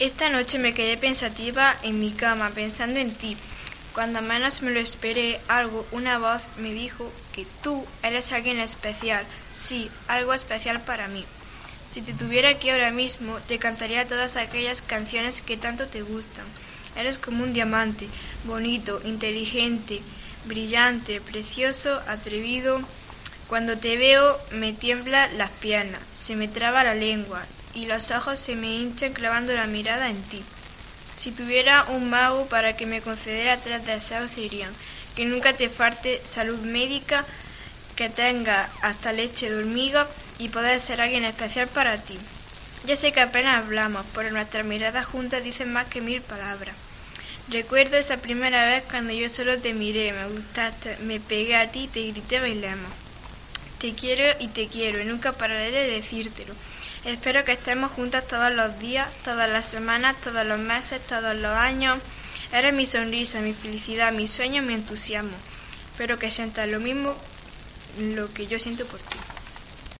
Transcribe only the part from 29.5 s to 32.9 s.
la mirada en ti. Si tuviera un mago para que